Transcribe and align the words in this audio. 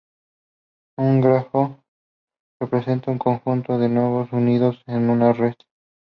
Un 0.97 1.21
grafo, 1.21 1.77
representa 2.59 3.11
un 3.11 3.19
conjunto 3.19 3.77
de 3.77 3.87
nodos 3.87 4.31
unidos 4.33 4.81
en 4.87 5.11
una 5.11 5.31
red. 5.31 5.53